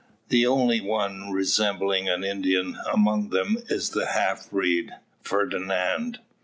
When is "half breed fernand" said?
4.07-6.17